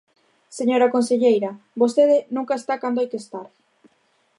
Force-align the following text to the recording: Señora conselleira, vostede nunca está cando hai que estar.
Señora 0.57 0.91
conselleira, 0.95 1.51
vostede 1.81 2.17
nunca 2.35 2.53
está 2.57 2.73
cando 2.81 2.99
hai 2.99 3.07
que 3.11 3.21
estar. 3.23 3.47